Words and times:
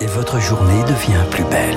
et 0.00 0.06
votre 0.06 0.40
journée 0.40 0.82
devient 0.84 1.24
plus 1.30 1.44
belle. 1.44 1.76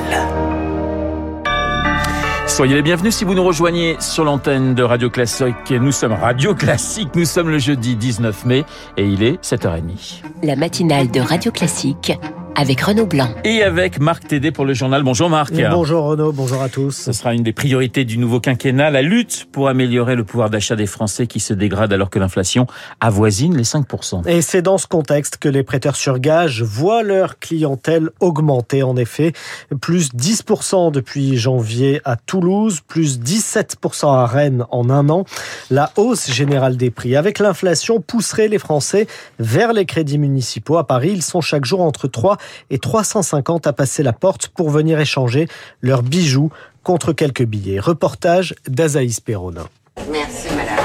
Soyez 2.48 2.76
les 2.76 2.82
bienvenus 2.82 3.16
si 3.16 3.24
vous 3.24 3.34
nous 3.34 3.44
rejoignez 3.44 3.98
sur 4.00 4.24
l'antenne 4.24 4.76
de 4.76 4.84
Radio 4.84 5.10
Classique. 5.10 5.72
Nous 5.72 5.92
sommes 5.92 6.14
Radio 6.14 6.54
Classique, 6.54 7.10
nous 7.16 7.26
sommes 7.26 7.50
le 7.50 7.58
jeudi 7.58 7.96
19 7.96 8.46
mai 8.46 8.64
et 8.98 9.06
il 9.06 9.24
est 9.24 9.44
7h30. 9.44 10.22
La 10.44 10.56
matinale 10.56 11.10
de 11.10 11.20
Radio 11.20 11.52
Classique 11.52 12.14
avec 12.56 12.82
Renaud 12.82 13.06
Blanc. 13.06 13.30
Et 13.44 13.64
avec 13.64 14.00
Marc 14.00 14.28
Tédé 14.28 14.52
pour 14.52 14.66
le 14.66 14.74
journal. 14.74 15.04
Bonjour 15.04 15.30
Marc. 15.30 15.54
Bonjour 15.54 16.06
Renaud, 16.06 16.32
bonjour 16.32 16.62
à 16.62 16.70
tous. 16.70 16.92
Ce 16.92 17.12
sera 17.12 17.34
une 17.34 17.44
des 17.44 17.54
priorités 17.54 18.06
du 18.06 18.18
nouveau 18.18 18.40
quinquennat, 18.40 18.92
la 18.92 19.02
lutte 19.02 19.48
pour 19.52 19.68
améliorer 19.68 20.16
le 20.16 20.24
pouvoir 20.24 20.50
d'achat 20.50 20.76
des 20.76 20.86
Français 20.86 21.28
qui 21.28 21.40
se 21.40 21.54
dégrade 21.54 21.92
alors 21.94 22.10
que 22.10 22.20
l'inflation 22.20 22.68
avoisine 23.00 23.58
les 23.58 23.64
5%. 23.64 24.28
Et 24.28 24.42
c'est 24.42 24.62
dans 24.62 24.78
ce 24.78 24.88
contexte 24.88 25.38
que 25.38 25.50
les 25.50 25.64
prêteurs 25.64 25.96
sur 25.96 26.20
gage 26.20 26.62
voient 26.62 27.04
leur 27.04 27.40
clientèle 27.40 28.10
augmenter. 28.20 28.84
En 28.84 28.98
effet, 28.98 29.34
plus 29.82 30.14
10% 30.14 30.92
depuis 30.92 31.38
janvier 31.38 32.02
à 32.06 32.16
Toulouse, 32.16 32.82
plus 32.88 33.20
17% 33.20 34.14
à 34.14 34.26
Rennes 34.26 34.66
en 34.72 34.90
un 34.90 35.10
an. 35.10 35.26
La 35.70 35.92
hausse 35.96 36.32
générale 36.32 36.78
des 36.78 36.92
prix 36.92 37.16
avec 37.16 37.40
l'inflation 37.40 38.00
pousserait 38.00 38.48
les 38.48 38.60
Français 38.60 39.08
vers 39.40 39.74
les 39.74 39.86
crédits 39.86 40.18
municipaux. 40.18 40.78
À 40.78 40.86
Paris, 40.86 41.12
ils 41.14 41.24
sont 41.24 41.42
chaque 41.42 41.66
jour 41.66 41.82
entre 41.82 42.08
3 42.08 42.38
et 42.70 42.80
350 42.80 43.68
à 43.68 43.74
passer 43.74 44.04
la 44.04 44.14
porte 44.14 44.48
pour 44.48 44.70
venir 44.70 45.00
échanger 45.00 45.48
leurs 45.82 46.04
bijoux 46.04 46.52
contre 46.84 47.14
quelques 47.14 47.46
billets. 47.46 47.80
Reportage 47.80 48.56
d'Azaïs 48.68 49.20
Perronin. 49.20 49.68
Merci 50.12 50.48
madame. 50.56 50.84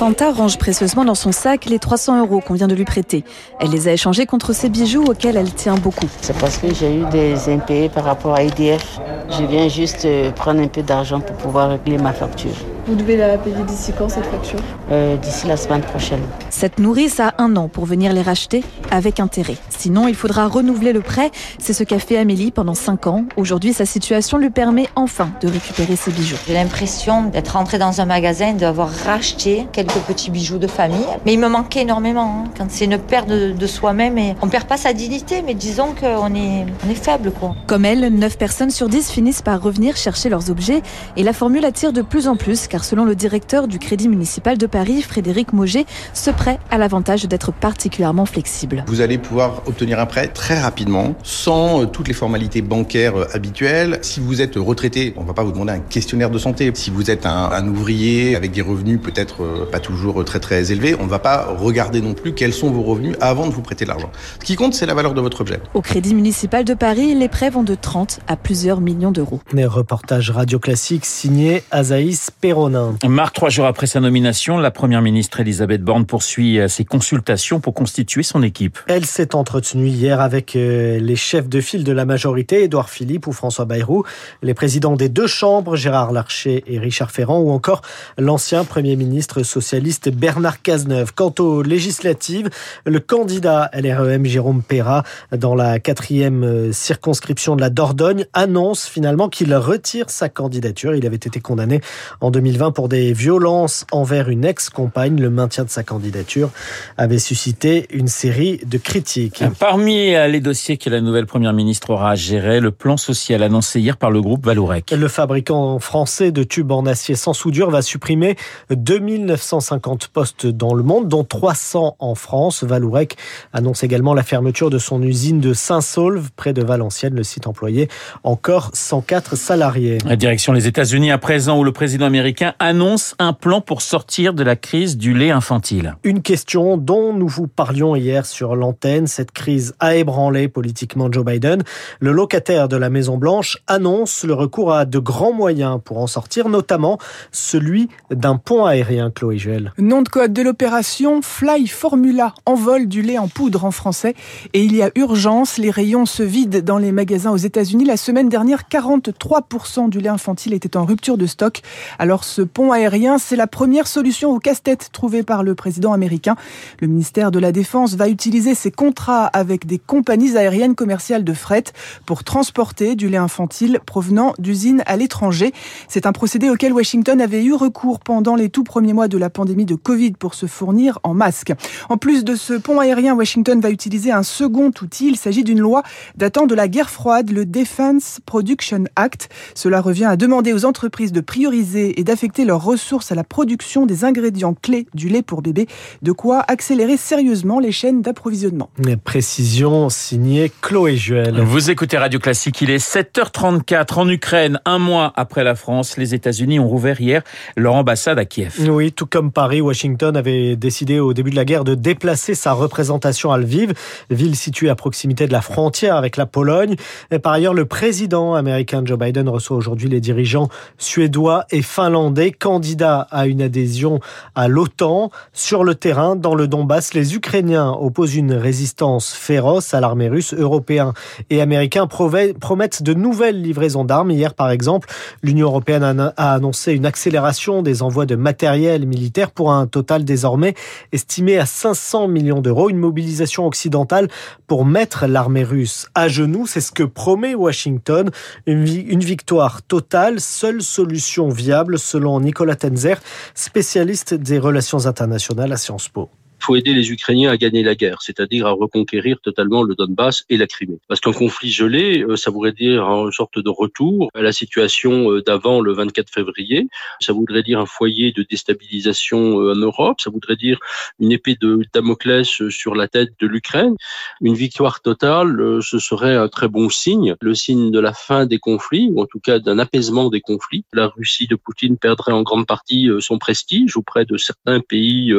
Fanta 0.00 0.32
range 0.32 0.56
précieusement 0.56 1.04
dans 1.04 1.14
son 1.14 1.30
sac 1.30 1.66
les 1.66 1.78
300 1.78 2.20
euros 2.20 2.40
qu'on 2.40 2.54
vient 2.54 2.68
de 2.68 2.74
lui 2.74 2.86
prêter. 2.86 3.22
Elle 3.60 3.68
les 3.68 3.86
a 3.86 3.92
échangés 3.92 4.24
contre 4.24 4.54
ses 4.54 4.70
bijoux 4.70 5.04
auxquels 5.04 5.36
elle 5.36 5.52
tient 5.52 5.74
beaucoup. 5.74 6.08
C'est 6.22 6.38
parce 6.38 6.56
que 6.56 6.72
j'ai 6.72 7.00
eu 7.00 7.04
des 7.10 7.50
impayés 7.50 7.90
par 7.90 8.04
rapport 8.04 8.34
à 8.34 8.42
EDF. 8.42 8.98
Je 9.28 9.44
viens 9.44 9.68
juste 9.68 10.06
euh, 10.06 10.30
prendre 10.30 10.62
un 10.62 10.68
peu 10.68 10.82
d'argent 10.82 11.20
pour 11.20 11.36
pouvoir 11.36 11.68
régler 11.68 11.98
ma 11.98 12.14
facture. 12.14 12.56
Vous 12.90 12.96
devez 12.96 13.16
la 13.16 13.38
payer 13.38 13.62
d'ici 13.68 13.92
quand 13.96 14.08
cette 14.08 14.26
facture? 14.26 14.58
Euh, 14.90 15.16
D'ici 15.16 15.46
la 15.46 15.56
semaine 15.56 15.80
prochaine. 15.82 16.18
Cette 16.48 16.80
nourrice 16.80 17.20
a 17.20 17.34
un 17.38 17.54
an 17.54 17.68
pour 17.68 17.84
venir 17.84 18.12
les 18.12 18.20
racheter 18.20 18.64
avec 18.90 19.20
intérêt. 19.20 19.54
Sinon, 19.68 20.08
il 20.08 20.16
faudra 20.16 20.48
renouveler 20.48 20.92
le 20.92 21.00
prêt. 21.00 21.30
C'est 21.60 21.72
ce 21.72 21.84
qu'a 21.84 22.00
fait 22.00 22.16
Amélie 22.18 22.50
pendant 22.50 22.74
5 22.74 23.06
ans. 23.06 23.24
Aujourd'hui, 23.36 23.72
sa 23.72 23.86
situation 23.86 24.38
lui 24.38 24.50
permet 24.50 24.88
enfin 24.96 25.30
de 25.40 25.46
récupérer 25.46 25.94
ses 25.94 26.10
bijoux. 26.10 26.34
J'ai 26.48 26.54
l'impression 26.54 27.26
d'être 27.26 27.50
rentrée 27.50 27.78
dans 27.78 28.00
un 28.00 28.06
magasin, 28.06 28.54
d'avoir 28.54 28.90
racheté 28.90 29.68
quelques 29.72 30.00
petits 30.08 30.32
bijoux 30.32 30.58
de 30.58 30.66
famille. 30.66 30.98
Mais 31.24 31.34
il 31.34 31.38
me 31.38 31.48
manquait 31.48 31.82
énormément. 31.82 32.42
Hein. 32.44 32.50
Quand 32.58 32.66
c'est 32.70 32.86
une 32.86 32.98
perte 32.98 33.28
de, 33.28 33.52
de 33.52 33.66
soi-même, 33.68 34.18
et 34.18 34.34
on 34.42 34.48
perd 34.48 34.64
pas 34.66 34.76
sa 34.76 34.92
dignité, 34.94 35.42
mais 35.46 35.54
disons 35.54 35.94
qu'on 35.94 36.34
est, 36.34 36.66
on 36.84 36.90
est 36.90 36.94
faible. 37.00 37.30
Quoi. 37.30 37.54
Comme 37.68 37.84
elle, 37.84 38.12
9 38.12 38.36
personnes 38.36 38.70
sur 38.70 38.88
10 38.88 39.12
finissent 39.12 39.42
par 39.42 39.62
revenir 39.62 39.96
chercher 39.96 40.28
leurs 40.28 40.50
objets. 40.50 40.82
Et 41.16 41.22
la 41.22 41.32
formule 41.32 41.64
attire 41.64 41.92
de 41.92 42.02
plus 42.02 42.26
en 42.26 42.34
plus, 42.34 42.66
car 42.66 42.79
selon 42.84 43.04
le 43.04 43.14
directeur 43.14 43.68
du 43.68 43.78
Crédit 43.78 44.08
municipal 44.08 44.58
de 44.58 44.66
Paris, 44.66 45.02
Frédéric 45.02 45.52
Mauger, 45.52 45.86
ce 46.14 46.30
prêt 46.30 46.58
a 46.70 46.78
l'avantage 46.78 47.24
d'être 47.26 47.52
particulièrement 47.52 48.26
flexible. 48.26 48.84
Vous 48.86 49.00
allez 49.00 49.18
pouvoir 49.18 49.62
obtenir 49.66 49.98
un 50.00 50.06
prêt 50.06 50.28
très 50.28 50.60
rapidement, 50.60 51.14
sans 51.22 51.82
euh, 51.82 51.86
toutes 51.86 52.08
les 52.08 52.14
formalités 52.14 52.62
bancaires 52.62 53.16
euh, 53.16 53.26
habituelles. 53.34 53.98
Si 54.02 54.20
vous 54.20 54.40
êtes 54.40 54.56
retraité, 54.56 55.14
on 55.16 55.22
ne 55.22 55.26
va 55.26 55.34
pas 55.34 55.44
vous 55.44 55.52
demander 55.52 55.72
un 55.72 55.80
questionnaire 55.80 56.30
de 56.30 56.38
santé. 56.38 56.70
Si 56.74 56.90
vous 56.90 57.10
êtes 57.10 57.26
un, 57.26 57.50
un 57.52 57.66
ouvrier 57.68 58.36
avec 58.36 58.52
des 58.52 58.62
revenus 58.62 59.00
peut-être 59.00 59.42
euh, 59.42 59.66
pas 59.70 59.80
toujours 59.80 60.24
très 60.24 60.40
très 60.40 60.72
élevés, 60.72 60.94
on 60.98 61.04
ne 61.04 61.10
va 61.10 61.18
pas 61.18 61.54
regarder 61.58 62.00
non 62.00 62.14
plus 62.14 62.34
quels 62.34 62.52
sont 62.52 62.70
vos 62.70 62.82
revenus 62.82 63.16
avant 63.20 63.46
de 63.46 63.52
vous 63.52 63.62
prêter 63.62 63.84
de 63.84 63.90
l'argent. 63.90 64.10
Ce 64.40 64.44
qui 64.44 64.56
compte, 64.56 64.74
c'est 64.74 64.86
la 64.86 64.94
valeur 64.94 65.14
de 65.14 65.20
votre 65.20 65.40
objet. 65.40 65.60
Au 65.74 65.82
Crédit 65.82 66.14
municipal 66.14 66.64
de 66.64 66.74
Paris, 66.74 67.14
les 67.14 67.28
prêts 67.28 67.50
vont 67.50 67.62
de 67.62 67.74
30 67.74 68.20
à 68.26 68.36
plusieurs 68.36 68.80
millions 68.80 69.12
d'euros. 69.12 69.40
Les 69.52 69.66
reportages 69.66 70.30
radio 70.30 70.58
classiques 70.58 71.06
signé 71.06 71.62
Azaïs 71.70 72.30
Perronin. 72.60 72.94
Marc, 73.08 73.34
trois 73.34 73.48
jours 73.48 73.66
après 73.66 73.86
sa 73.86 74.00
nomination, 74.00 74.58
la 74.58 74.70
première 74.70 75.02
ministre 75.02 75.40
Elisabeth 75.40 75.82
Borne 75.82 76.04
poursuit 76.04 76.58
ses 76.68 76.84
consultations 76.84 77.60
pour 77.60 77.74
constituer 77.74 78.22
son 78.22 78.42
équipe. 78.42 78.78
Elle 78.86 79.06
s'est 79.06 79.34
entretenue 79.34 79.86
hier 79.86 80.20
avec 80.20 80.56
euh, 80.56 80.98
les 80.98 81.16
chefs 81.16 81.48
de 81.48 81.60
file 81.60 81.84
de 81.84 81.92
la 81.92 82.04
majorité, 82.04 82.64
Édouard 82.64 82.90
Philippe 82.90 83.26
ou 83.26 83.32
François 83.32 83.64
Bayrou, 83.64 84.04
les 84.42 84.54
présidents 84.54 84.96
des 84.96 85.08
deux 85.08 85.26
chambres, 85.26 85.76
Gérard 85.76 86.12
Larcher 86.12 86.64
et 86.66 86.78
Richard 86.78 87.10
Ferrand, 87.10 87.40
ou 87.40 87.50
encore 87.50 87.82
l'ancien 88.18 88.64
Premier 88.64 88.96
ministre 88.96 89.42
socialiste 89.42 90.10
Bernard 90.10 90.62
Cazeneuve. 90.62 91.12
Quant 91.14 91.34
aux 91.38 91.62
législatives, 91.62 92.50
le 92.84 93.00
candidat 93.00 93.70
LREM 93.72 94.26
Jérôme 94.26 94.62
Perra, 94.62 95.04
dans 95.32 95.54
la 95.54 95.78
quatrième 95.78 96.44
euh, 96.44 96.72
circonscription 96.72 97.56
de 97.56 97.60
la 97.60 97.70
Dordogne, 97.70 98.26
annonce 98.32 98.86
finalement 98.86 99.28
qu'il 99.28 99.54
retire 99.54 100.10
sa 100.10 100.28
candidature. 100.28 100.94
Il 100.94 101.06
avait 101.06 101.16
été 101.16 101.40
condamné 101.40 101.80
en 102.20 102.30
2020 102.50 102.72
pour 102.72 102.88
des 102.88 103.12
violences 103.12 103.86
envers 103.92 104.28
une 104.28 104.44
ex-compagne. 104.44 105.20
Le 105.20 105.30
maintien 105.30 105.62
de 105.62 105.70
sa 105.70 105.84
candidature 105.84 106.50
avait 106.96 107.20
suscité 107.20 107.86
une 107.90 108.08
série 108.08 108.60
de 108.66 108.76
critiques. 108.76 109.44
Parmi 109.60 110.10
les 110.10 110.40
dossiers 110.40 110.76
que 110.76 110.90
la 110.90 111.00
nouvelle 111.00 111.26
première 111.26 111.52
ministre 111.52 111.90
aura 111.90 112.10
à 112.10 112.14
gérer, 112.16 112.58
le 112.58 112.72
plan 112.72 112.96
social 112.96 113.44
annoncé 113.44 113.78
hier 113.78 113.96
par 113.96 114.10
le 114.10 114.20
groupe 114.20 114.44
Valourec. 114.44 114.90
Le 114.90 115.06
fabricant 115.06 115.78
français 115.78 116.32
de 116.32 116.42
tubes 116.42 116.72
en 116.72 116.86
acier 116.86 117.14
sans 117.14 117.34
soudure 117.34 117.70
va 117.70 117.82
supprimer 117.82 118.34
2950 118.70 120.08
postes 120.08 120.46
dans 120.48 120.74
le 120.74 120.82
monde, 120.82 121.06
dont 121.08 121.22
300 121.22 121.96
en 122.00 122.14
France. 122.16 122.64
Valourec 122.64 123.16
annonce 123.52 123.84
également 123.84 124.12
la 124.12 124.24
fermeture 124.24 124.70
de 124.70 124.78
son 124.78 125.02
usine 125.04 125.38
de 125.38 125.52
Saint-Saulve, 125.52 126.30
près 126.34 126.52
de 126.52 126.64
Valenciennes. 126.64 127.14
Le 127.14 127.22
site 127.22 127.46
employé 127.46 127.88
encore 128.24 128.70
104 128.74 129.36
salariés. 129.36 129.98
La 130.04 130.16
direction 130.16 130.52
les 130.52 130.66
États-Unis 130.66 131.12
à 131.12 131.18
présent, 131.18 131.56
où 131.56 131.62
le 131.62 131.72
président 131.72 132.06
américain 132.06 132.39
annonce 132.58 133.14
un 133.18 133.32
plan 133.32 133.60
pour 133.60 133.82
sortir 133.82 134.34
de 134.34 134.42
la 134.42 134.56
crise 134.56 134.96
du 134.96 135.14
lait 135.14 135.30
infantile. 135.30 135.96
Une 136.04 136.22
question 136.22 136.76
dont 136.76 137.12
nous 137.12 137.28
vous 137.28 137.46
parlions 137.46 137.96
hier 137.96 138.26
sur 138.26 138.56
l'antenne. 138.56 139.06
Cette 139.06 139.32
crise 139.32 139.74
a 139.80 139.96
ébranlé 139.96 140.48
politiquement 140.48 141.10
Joe 141.10 141.24
Biden. 141.24 141.62
Le 142.00 142.12
locataire 142.12 142.68
de 142.68 142.76
la 142.76 142.90
Maison-Blanche 142.90 143.58
annonce 143.66 144.24
le 144.24 144.34
recours 144.34 144.72
à 144.72 144.84
de 144.84 144.98
grands 144.98 145.32
moyens 145.32 145.78
pour 145.84 145.98
en 145.98 146.06
sortir, 146.06 146.48
notamment 146.48 146.98
celui 147.32 147.88
d'un 148.10 148.36
pont 148.36 148.64
aérien, 148.64 149.10
Chloé 149.10 149.38
Juel. 149.38 149.72
Nom 149.78 150.02
de 150.02 150.08
code 150.08 150.32
de 150.32 150.42
l'opération 150.42 151.22
Fly 151.22 151.66
Formula, 151.66 152.34
envol 152.46 152.86
du 152.86 153.02
lait 153.02 153.18
en 153.18 153.28
poudre 153.28 153.64
en 153.64 153.70
français. 153.70 154.14
Et 154.52 154.64
il 154.64 154.74
y 154.74 154.82
a 154.82 154.90
urgence, 154.94 155.58
les 155.58 155.70
rayons 155.70 156.06
se 156.06 156.22
vident 156.22 156.60
dans 156.62 156.78
les 156.78 156.92
magasins 156.92 157.30
aux 157.30 157.36
États-Unis. 157.36 157.84
La 157.84 157.96
semaine 157.96 158.28
dernière, 158.28 158.64
43% 158.70 159.88
du 159.88 160.00
lait 160.00 160.08
infantile 160.08 160.54
était 160.54 160.76
en 160.76 160.84
rupture 160.84 161.16
de 161.16 161.26
stock. 161.26 161.60
Alors 161.98 162.24
ce 162.30 162.42
pont 162.42 162.70
aérien, 162.70 163.18
c'est 163.18 163.36
la 163.36 163.48
première 163.48 163.88
solution 163.88 164.30
au 164.30 164.38
casse-tête 164.38 164.90
trouvé 164.92 165.22
par 165.24 165.42
le 165.42 165.54
président 165.56 165.92
américain. 165.92 166.36
Le 166.80 166.86
ministère 166.86 167.32
de 167.32 167.40
la 167.40 167.50
Défense 167.50 167.94
va 167.94 168.08
utiliser 168.08 168.54
ses 168.54 168.70
contrats 168.70 169.26
avec 169.26 169.66
des 169.66 169.78
compagnies 169.78 170.36
aériennes 170.36 170.76
commerciales 170.76 171.24
de 171.24 171.32
fret 171.32 171.64
pour 172.06 172.22
transporter 172.22 172.94
du 172.94 173.08
lait 173.08 173.16
infantile 173.16 173.80
provenant 173.84 174.32
d'usines 174.38 174.82
à 174.86 174.96
l'étranger. 174.96 175.52
C'est 175.88 176.06
un 176.06 176.12
procédé 176.12 176.48
auquel 176.48 176.72
Washington 176.72 177.20
avait 177.20 177.42
eu 177.42 177.52
recours 177.52 177.98
pendant 177.98 178.36
les 178.36 178.48
tout 178.48 178.64
premiers 178.64 178.92
mois 178.92 179.08
de 179.08 179.18
la 179.18 179.28
pandémie 179.28 179.64
de 179.64 179.74
Covid 179.74 180.12
pour 180.12 180.34
se 180.34 180.46
fournir 180.46 181.00
en 181.02 181.14
masques. 181.14 181.52
En 181.88 181.96
plus 181.96 182.22
de 182.22 182.36
ce 182.36 182.54
pont 182.54 182.78
aérien, 182.78 183.14
Washington 183.16 183.60
va 183.60 183.70
utiliser 183.70 184.12
un 184.12 184.22
second 184.22 184.70
outil. 184.80 185.08
Il 185.08 185.16
s'agit 185.16 185.42
d'une 185.42 185.60
loi 185.60 185.82
datant 186.16 186.46
de 186.46 186.54
la 186.54 186.68
guerre 186.68 186.90
froide, 186.90 187.30
le 187.32 187.44
Defense 187.44 188.20
Production 188.24 188.84
Act. 188.94 189.30
Cela 189.56 189.80
revient 189.80 190.04
à 190.04 190.16
demander 190.16 190.52
aux 190.52 190.64
entreprises 190.64 191.10
de 191.10 191.20
prioriser 191.20 191.98
et 191.98 192.04
d'affecter 192.20 192.44
leurs 192.44 192.62
ressources 192.62 193.12
à 193.12 193.14
la 193.14 193.24
production 193.24 193.86
des 193.86 194.04
ingrédients 194.04 194.52
clés 194.52 194.86
du 194.92 195.08
lait 195.08 195.22
pour 195.22 195.40
bébé, 195.40 195.66
de 196.02 196.12
quoi 196.12 196.44
accélérer 196.48 196.98
sérieusement 196.98 197.60
les 197.60 197.72
chaînes 197.72 198.02
d'approvisionnement. 198.02 198.68
Précision 199.04 199.88
signée 199.88 200.52
Chloé 200.60 200.98
Juel. 200.98 201.40
Vous 201.40 201.70
écoutez 201.70 201.96
Radio 201.96 202.20
Classique, 202.20 202.60
il 202.60 202.68
est 202.68 202.76
7h34 202.76 204.00
en 204.00 204.08
Ukraine, 204.10 204.60
un 204.66 204.78
mois 204.78 205.14
après 205.16 205.44
la 205.44 205.54
France. 205.54 205.96
Les 205.96 206.14
États-Unis 206.14 206.60
ont 206.60 206.68
rouvert 206.68 207.00
hier 207.00 207.22
leur 207.56 207.72
ambassade 207.72 208.18
à 208.18 208.26
Kiev. 208.26 208.68
Oui, 208.68 208.92
tout 208.92 209.06
comme 209.06 209.32
Paris, 209.32 209.62
Washington 209.62 210.14
avait 210.14 210.56
décidé 210.56 211.00
au 211.00 211.14
début 211.14 211.30
de 211.30 211.36
la 211.36 211.46
guerre 211.46 211.64
de 211.64 211.74
déplacer 211.74 212.34
sa 212.34 212.52
représentation 212.52 213.32
à 213.32 213.38
Lviv, 213.38 213.72
ville 214.10 214.36
située 214.36 214.68
à 214.68 214.74
proximité 214.74 215.26
de 215.26 215.32
la 215.32 215.40
frontière 215.40 215.96
avec 215.96 216.18
la 216.18 216.26
Pologne. 216.26 216.76
Et 217.10 217.18
par 217.18 217.32
ailleurs, 217.32 217.54
le 217.54 217.64
président 217.64 218.34
américain 218.34 218.82
Joe 218.84 218.98
Biden 218.98 219.26
reçoit 219.30 219.56
aujourd'hui 219.56 219.88
les 219.88 220.00
dirigeants 220.00 220.50
suédois 220.76 221.46
et 221.50 221.62
finlandais 221.62 222.09
sondé, 222.10 222.32
candidat 222.32 223.06
à 223.12 223.26
une 223.28 223.40
adhésion 223.40 224.00
à 224.34 224.48
l'OTAN. 224.48 225.10
Sur 225.32 225.62
le 225.62 225.76
terrain, 225.76 226.16
dans 226.16 226.34
le 226.34 226.48
Donbass, 226.48 226.92
les 226.92 227.14
Ukrainiens 227.14 227.70
opposent 227.70 228.16
une 228.16 228.32
résistance 228.32 229.12
féroce 229.12 229.74
à 229.74 229.80
l'armée 229.80 230.08
russe. 230.08 230.34
Européens 230.34 230.92
et 231.28 231.40
Américains 231.40 231.86
promettent 231.86 232.82
de 232.82 232.94
nouvelles 232.94 233.40
livraisons 233.40 233.84
d'armes. 233.84 234.10
Hier, 234.10 234.34
par 234.34 234.50
exemple, 234.50 234.88
l'Union 235.22 235.46
européenne 235.46 236.12
a 236.16 236.34
annoncé 236.34 236.72
une 236.72 236.84
accélération 236.84 237.62
des 237.62 237.80
envois 237.82 238.06
de 238.06 238.16
matériel 238.16 238.86
militaire 238.86 239.30
pour 239.30 239.52
un 239.52 239.68
total 239.68 240.04
désormais 240.04 240.54
estimé 240.90 241.38
à 241.38 241.46
500 241.46 242.08
millions 242.08 242.40
d'euros. 242.40 242.70
Une 242.70 242.78
mobilisation 242.78 243.46
occidentale 243.46 244.08
pour 244.48 244.64
mettre 244.64 245.06
l'armée 245.06 245.44
russe 245.44 245.86
à 245.94 246.08
genoux. 246.08 246.48
C'est 246.48 246.60
ce 246.60 246.72
que 246.72 246.82
promet 246.82 247.36
Washington. 247.36 248.10
Une 248.46 249.04
victoire 249.04 249.62
totale, 249.62 250.18
seule 250.18 250.60
solution 250.60 251.28
viable 251.28 251.78
selon 251.78 251.99
Nicolas 252.20 252.56
Tenzer, 252.56 253.00
spécialiste 253.34 254.14
des 254.14 254.38
relations 254.38 254.86
internationales 254.86 255.52
à 255.52 255.56
Sciences 255.56 255.88
Po 255.88 256.10
faut 256.42 256.56
aider 256.56 256.72
les 256.72 256.90
Ukrainiens 256.90 257.30
à 257.30 257.36
gagner 257.36 257.62
la 257.62 257.74
guerre, 257.74 258.02
c'est-à-dire 258.02 258.46
à 258.46 258.52
reconquérir 258.52 259.20
totalement 259.20 259.62
le 259.62 259.74
Donbass 259.74 260.24
et 260.28 260.36
la 260.36 260.46
Crimée. 260.46 260.78
Parce 260.88 261.00
qu'un 261.00 261.12
conflit 261.12 261.50
gelé, 261.50 262.02
euh, 262.02 262.16
ça 262.16 262.30
voudrait 262.30 262.52
dire 262.52 262.82
une 262.84 263.12
sorte 263.12 263.38
de 263.38 263.50
retour 263.50 264.10
à 264.14 264.22
la 264.22 264.32
situation 264.32 265.10
euh, 265.10 265.22
d'avant 265.22 265.60
le 265.60 265.72
24 265.72 266.10
février. 266.10 266.68
Ça 267.00 267.12
voudrait 267.12 267.42
dire 267.42 267.58
un 267.58 267.66
foyer 267.66 268.12
de 268.12 268.22
déstabilisation 268.22 269.40
euh, 269.40 269.52
en 269.52 269.56
Europe. 269.56 270.00
Ça 270.00 270.10
voudrait 270.10 270.36
dire 270.36 270.58
une 270.98 271.12
épée 271.12 271.36
de 271.40 271.62
Damoclès 271.72 272.48
sur 272.48 272.74
la 272.74 272.88
tête 272.88 273.10
de 273.20 273.26
l'Ukraine. 273.26 273.74
Une 274.20 274.34
victoire 274.34 274.80
totale, 274.80 275.60
ce 275.62 275.78
serait 275.78 276.16
un 276.16 276.28
très 276.28 276.48
bon 276.48 276.68
signe, 276.68 277.14
le 277.20 277.34
signe 277.34 277.70
de 277.70 277.80
la 277.80 277.92
fin 277.92 278.26
des 278.26 278.38
conflits, 278.38 278.88
ou 278.90 279.00
en 279.00 279.06
tout 279.06 279.20
cas 279.20 279.38
d'un 279.38 279.58
apaisement 279.58 280.08
des 280.10 280.20
conflits. 280.20 280.64
La 280.72 280.88
Russie 280.88 281.26
de 281.26 281.36
Poutine 281.36 281.76
perdrait 281.76 282.12
en 282.12 282.22
grande 282.22 282.46
partie 282.46 282.88
son 283.00 283.18
prestige 283.18 283.76
auprès 283.76 284.04
de 284.04 284.16
certains 284.16 284.60
pays 284.60 285.12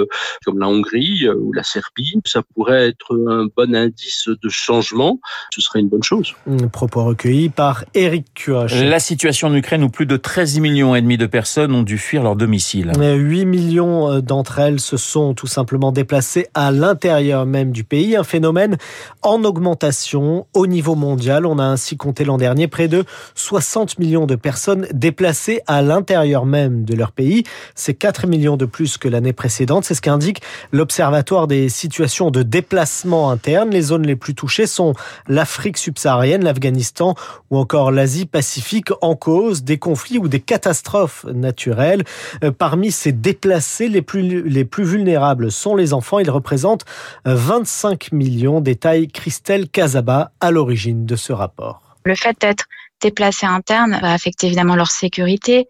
comme 0.46 0.60
la 0.60 0.68
Hongrie, 0.68 1.11
euh, 1.26 1.36
ou 1.36 1.54
la 1.54 1.64
Serbie. 1.64 2.20
Ça 2.26 2.42
pourrait 2.56 2.90
être 2.90 3.16
un 3.28 3.48
bon 3.56 3.76
indice 3.76 4.28
de 4.28 4.50
changement. 4.50 5.20
Ce 5.54 5.62
serait 5.62 5.80
une 5.80 5.90
bonne 5.90 6.04
chose. 6.04 6.34
Propos 6.72 7.04
recueillis 7.04 7.50
par 7.50 7.84
Eric 7.94 8.28
Kioch. 8.34 8.72
La 8.72 9.00
situation 9.00 9.50
en 9.50 9.56
Ukraine 9.56 9.84
où 9.84 9.90
plus 9.90 10.06
de 10.06 10.18
13 10.18 10.60
millions 10.60 10.96
et 10.96 11.02
demi 11.02 11.18
de 11.18 11.26
personnes 11.26 11.74
ont 11.74 11.84
dû 11.84 11.98
fuir 11.98 12.24
leur 12.24 12.36
domicile. 12.36 12.92
8 12.98 13.46
millions 13.46 14.12
euh, 14.12 14.22
d'entre 14.22 14.60
elles 14.60 14.80
se 14.80 14.98
sont 14.98 15.34
tout 15.34 15.48
simplement 15.48 15.92
déplacées 15.92 16.48
à 16.54 16.72
l'intérieur 16.72 17.46
même 17.46 17.72
du 17.72 17.84
pays. 17.84 18.16
Un 18.16 18.24
phénomène 18.24 18.78
en 19.22 19.44
augmentation 19.44 20.48
au 20.54 20.68
niveau 20.68 20.96
mondial. 20.96 21.46
On 21.46 21.60
a 21.60 21.64
ainsi 21.64 21.98
compté 21.98 22.24
l'an 22.24 22.38
dernier 22.38 22.68
près 22.68 22.88
de 22.88 23.04
60 23.36 24.00
millions 24.00 24.26
de 24.26 24.36
personnes 24.36 24.88
déplacées 24.94 25.62
à 25.68 25.82
l'intérieur 25.82 26.46
même 26.46 26.86
de 26.86 26.96
leur 26.96 27.12
pays. 27.12 27.44
C'est 27.76 27.94
4 27.94 28.28
millions 28.28 28.58
de 28.58 28.66
plus 28.66 28.98
que 28.98 29.08
l'année 29.08 29.34
précédente. 29.34 29.86
C'est 29.86 29.96
ce 29.96 30.02
qu'indique 30.02 30.42
l'Observatoire 30.72 31.01
Des 31.48 31.70
situations 31.70 32.30
de 32.30 32.44
déplacement 32.44 33.32
interne. 33.32 33.72
Les 33.72 33.82
zones 33.82 34.06
les 34.06 34.16
plus 34.16 34.36
touchées 34.36 34.68
sont 34.68 34.94
l'Afrique 35.28 35.78
subsaharienne, 35.78 36.44
l'Afghanistan 36.44 37.16
ou 37.50 37.58
encore 37.58 37.92
l'Asie-Pacifique 37.92 38.90
en 39.02 39.16
cause 39.16 39.64
des 39.64 39.80
conflits 39.80 40.20
ou 40.20 40.28
des 40.28 40.40
catastrophes 40.40 41.26
naturelles. 41.26 42.04
Euh, 42.44 42.52
parmi 42.52 42.92
ces 42.92 43.12
déplacés, 43.12 43.88
les 43.88 44.04
plus, 44.04 44.44
les 44.44 44.64
plus 44.64 44.84
vulnérables 44.84 45.52
sont 45.52 45.76
les 45.76 45.94
enfants. 45.94 46.20
Ils 46.20 46.30
représentent 46.30 46.86
25 47.26 48.12
millions. 48.12 48.62
Détail 48.62 49.08
Christelle 49.08 49.70
Casaba 49.70 50.32
à 50.40 50.52
l'origine 50.52 51.08
de 51.08 51.16
ce 51.16 51.34
rapport. 51.34 51.98
Le 52.06 52.14
fait 52.14 52.40
d'être 52.40 52.66
déplacé 53.02 53.48
interne 53.48 53.98
va 54.02 54.14
affecter 54.14 54.48
évidemment 54.48 54.76
leur 54.76 54.92
sécurité, 54.92 55.68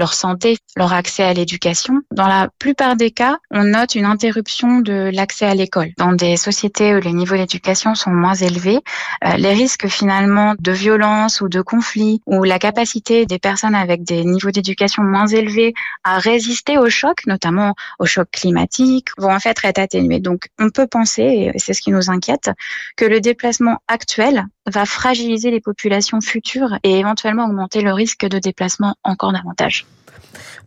leur 0.00 0.14
santé, 0.14 0.56
leur 0.76 0.92
accès 0.92 1.22
à 1.22 1.32
l'éducation. 1.32 2.00
Dans 2.10 2.26
la 2.26 2.48
plupart 2.58 2.96
des 2.96 3.12
cas, 3.12 3.36
on 3.50 3.64
note 3.64 3.94
une 3.94 4.06
interruption 4.06 4.80
de 4.80 5.10
l'accès 5.12 5.46
à 5.46 5.54
l'école. 5.54 5.90
Dans 5.98 6.12
des 6.12 6.36
sociétés 6.36 6.96
où 6.96 7.00
les 7.00 7.12
niveaux 7.12 7.36
d'éducation 7.36 7.94
sont 7.94 8.10
moins 8.10 8.34
élevés, 8.34 8.80
euh, 9.24 9.36
les 9.36 9.52
risques 9.52 9.88
finalement 9.88 10.54
de 10.58 10.72
violence 10.72 11.40
ou 11.42 11.48
de 11.48 11.60
conflit 11.60 12.22
ou 12.26 12.42
la 12.44 12.58
capacité 12.58 13.26
des 13.26 13.38
personnes 13.38 13.74
avec 13.74 14.02
des 14.02 14.24
niveaux 14.24 14.50
d'éducation 14.50 15.02
moins 15.02 15.26
élevés 15.26 15.74
à 16.02 16.18
résister 16.18 16.78
au 16.78 16.88
choc, 16.88 17.26
notamment 17.26 17.74
au 17.98 18.06
choc 18.06 18.28
climatique, 18.32 19.08
vont 19.18 19.32
en 19.32 19.38
fait 19.38 19.50
être 19.62 19.78
atténués. 19.78 20.20
Donc 20.20 20.48
on 20.58 20.70
peut 20.70 20.86
penser, 20.86 21.52
et 21.54 21.58
c'est 21.58 21.74
ce 21.74 21.82
qui 21.82 21.90
nous 21.90 22.10
inquiète, 22.10 22.50
que 22.96 23.04
le 23.04 23.20
déplacement 23.20 23.78
actuel 23.86 24.46
va 24.66 24.86
fragiliser 24.86 25.50
les 25.50 25.60
populations 25.60 26.20
futures 26.20 26.78
et 26.82 26.98
éventuellement 26.98 27.44
augmenter 27.44 27.82
le 27.82 27.92
risque 27.92 28.26
de 28.26 28.38
déplacement 28.38 28.96
encore 29.04 29.32
davantage. 29.32 29.86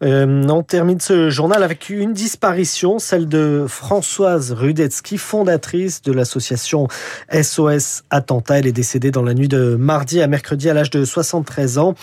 Euh, 0.03 0.43
on 0.49 0.63
termine 0.63 0.99
ce 0.99 1.29
journal 1.29 1.63
avec 1.63 1.89
une 1.89 2.13
disparition, 2.13 2.99
celle 2.99 3.27
de 3.27 3.65
Françoise 3.67 4.51
Rudetsky, 4.51 5.17
fondatrice 5.17 6.01
de 6.01 6.11
l'association 6.11 6.87
SOS 7.31 8.03
Attentat. 8.09 8.59
Elle 8.59 8.67
est 8.67 8.71
décédée 8.71 9.11
dans 9.11 9.23
la 9.23 9.33
nuit 9.33 9.47
de 9.47 9.75
mardi 9.75 10.21
à 10.21 10.27
mercredi 10.27 10.69
à 10.69 10.73
l'âge 10.73 10.89
de 10.89 11.05
73 11.05 11.77
ans. 11.77 11.95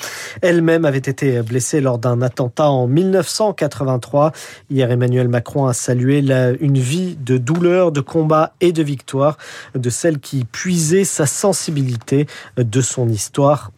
Elle-même 0.43 0.85
avait 0.85 0.99
été 0.99 1.43
blessée 1.43 1.81
lors 1.81 1.99
d'un 1.99 2.23
attentat 2.23 2.71
en 2.71 2.87
1983. 2.87 4.33
Hier, 4.71 4.91
Emmanuel 4.91 5.29
Macron 5.29 5.67
a 5.67 5.73
salué 5.73 6.19
une 6.61 6.79
vie 6.79 7.17
de 7.17 7.39
douleur, 7.39 7.93
de 7.93 8.01
combat 8.01 8.53
et 8.61 8.73
de 8.73 8.83
victoire 8.83 9.37
de 9.75 9.91
celle 9.91 10.19
qui 10.19 10.45
puisait 10.45 11.05
sa 11.05 11.27
sensibilité 11.27 12.27
de 12.57 12.81
son 12.81 13.09
histoire 13.09 13.73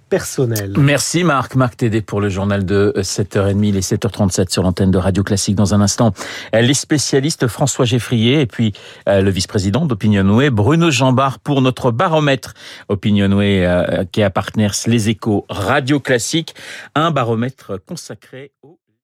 Merci 0.78 1.24
Marc. 1.24 1.54
Marc 1.54 1.76
Tédé 1.78 2.02
pour 2.02 2.20
le 2.20 2.28
journal 2.28 2.64
de 2.64 2.92
7h30, 2.96 3.72
les 3.72 3.80
7h37 3.80 4.50
sur 4.50 4.62
l'antenne 4.62 4.90
de 4.90 4.98
Radio 4.98 5.22
Classique. 5.22 5.54
Dans 5.54 5.74
un 5.74 5.80
instant, 5.80 6.12
les 6.52 6.74
spécialistes 6.74 7.46
François 7.46 7.84
Geffrier 7.84 8.40
et 8.40 8.46
puis 8.46 8.72
euh, 9.08 9.22
le 9.22 9.30
vice-président 9.30 9.86
d'Opinionway, 9.86 10.50
Bruno 10.50 10.90
Jambard 10.90 11.38
pour 11.38 11.62
notre 11.62 11.90
baromètre 11.90 12.54
Opinionway 12.88 13.64
euh, 13.64 14.04
qui 14.10 14.20
est 14.20 14.24
à 14.24 14.30
Partners 14.30 14.86
Les 14.86 15.08
Échos 15.08 15.46
Radio 15.48 16.00
Classique. 16.00 16.54
Un 16.94 17.10
baromètre 17.10 17.80
consacré 17.86 18.52
au 18.62 18.78